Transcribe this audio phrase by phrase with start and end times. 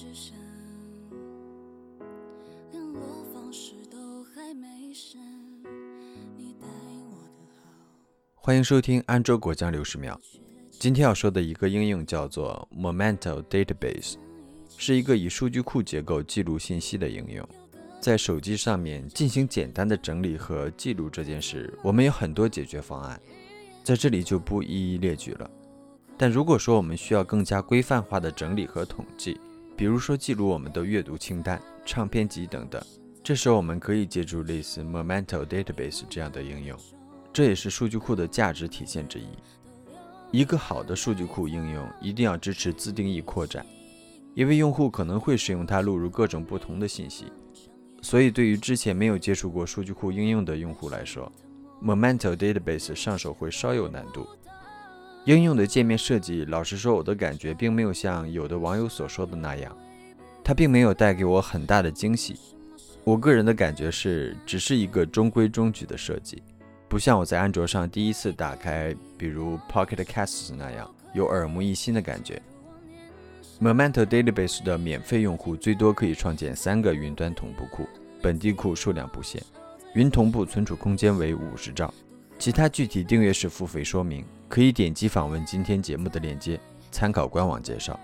[0.00, 0.34] 只剩
[2.72, 5.20] 联络方式都还没删，
[6.38, 6.66] 你待
[7.10, 7.68] 我的好。
[8.34, 10.18] 欢迎收听安卓果酱六十秒。
[10.70, 14.14] 今天要说的一个应用叫做 Momento Database，
[14.78, 17.46] 是一个以数据库结构记录信息的应用。
[18.00, 23.20] 在手机上面进行简单的整理和记录这件事，我们有很多解决方案，
[23.84, 25.50] 在这里就不一一列举了。
[26.16, 29.38] 但如果说我们需要更加规范化的整理和统计，
[29.80, 32.84] 比如说记录我们的阅读清单、唱片集等等，
[33.24, 36.78] 这时候我们可以借助类似 Momento Database 这样的应用，
[37.32, 39.24] 这也是数据库的价值体现之一。
[40.32, 43.64] 一个好的数据库应用一定要支持自定义扩展，
[44.34, 47.32] 因为用户可能会使用它录入各种不同的信息，
[48.02, 51.32] 所以对于之前没有接触过数据库应用的用户来说
[51.82, 54.28] ，Momento Database 上手会稍有难度。
[55.24, 59.76] 应用的界面设计，老实说，我的感觉并没有像有的网友所说的那样，
[60.42, 62.38] 它并没有带给我很大的惊喜。
[63.04, 66.42] 我个人的感觉是，只是一个中规中矩的设计。
[66.88, 72.42] 不像我在安卓上第一次打开，比如 Pocket Casts 那样有耳目一新的感觉。
[73.60, 77.86] Momento Database 的免费用户最多可以创建三个云端同步库，
[78.22, 79.42] 本地库数量不限，
[79.94, 81.92] 云同步存储空间为五十兆。
[82.38, 86.58] 其他具体订阅式付费说明，可以点击访问今天节目的链接，
[86.90, 87.98] 参考官网介绍。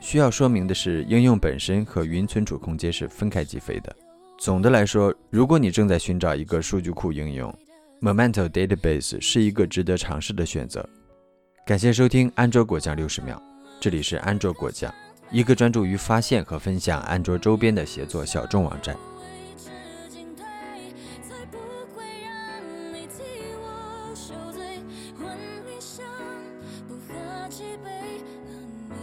[0.00, 3.94] 需要说明的是，应用本身和云存储空间是分开计费的。
[4.38, 7.52] 总的来说，如果你正在寻找一个数据库应用
[8.00, 10.88] ，Momento Database 是一个值得尝试的选择。
[11.66, 13.42] 感谢收听安卓果酱六十秒，
[13.80, 14.94] 这里是安卓果酱，
[15.32, 18.96] 一个专注于发现和分享安卓周边的协作小众网站。
[25.18, 26.04] 婚礼上
[26.86, 27.90] 不喝几杯，
[28.44, 28.50] 和
[28.90, 28.96] 你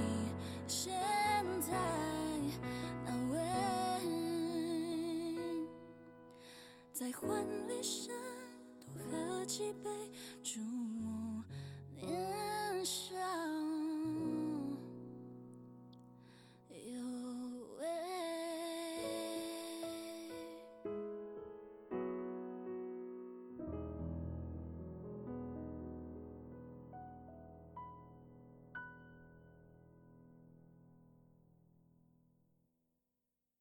[0.67, 0.93] 现
[1.61, 1.73] 在
[3.05, 3.35] 哪位？
[6.91, 8.13] 在婚礼上
[8.88, 9.89] 多喝几杯，
[10.44, 10.59] 祝